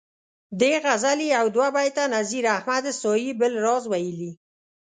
[0.59, 4.31] دې غزلي یو دوه بیته نذیر احمد تائي بل راز ویلي.